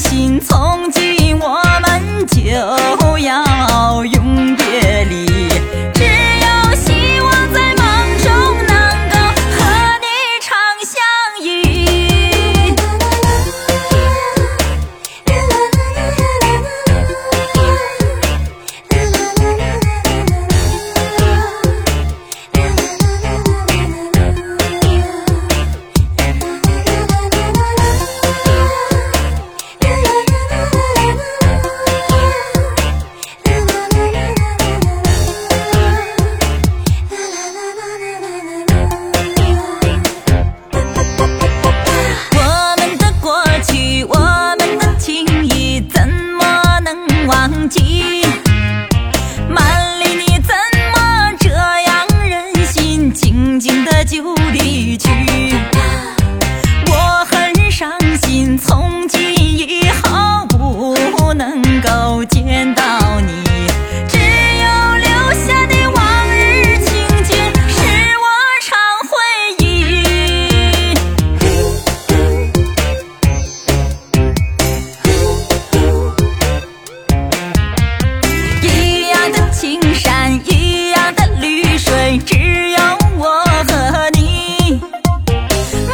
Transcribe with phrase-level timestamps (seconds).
[0.00, 1.09] 心从今
[82.18, 82.78] 只有
[83.18, 84.80] 我和你，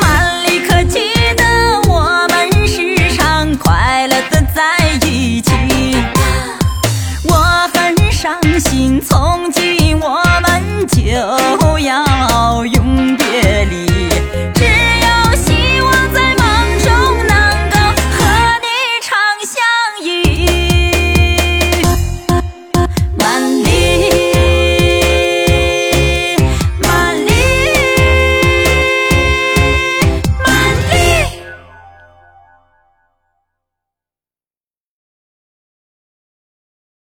[0.00, 1.00] 曼丽可记
[1.36, 1.44] 得
[1.88, 4.62] 我们时常快乐的在
[5.06, 5.52] 一起。
[7.24, 7.34] 我
[7.74, 11.02] 很伤心，从今我们就
[11.80, 14.08] 要永别离。